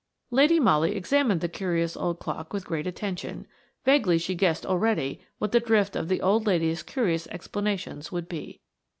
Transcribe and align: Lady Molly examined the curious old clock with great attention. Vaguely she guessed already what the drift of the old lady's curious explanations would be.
Lady 0.31 0.59
Molly 0.59 0.95
examined 0.95 1.41
the 1.41 1.47
curious 1.47 1.95
old 1.95 2.17
clock 2.17 2.53
with 2.53 2.65
great 2.65 2.87
attention. 2.87 3.45
Vaguely 3.85 4.17
she 4.17 4.33
guessed 4.33 4.65
already 4.65 5.21
what 5.37 5.51
the 5.51 5.59
drift 5.59 5.95
of 5.95 6.07
the 6.07 6.21
old 6.21 6.47
lady's 6.47 6.81
curious 6.81 7.27
explanations 7.27 8.11
would 8.11 8.27
be. 8.27 8.61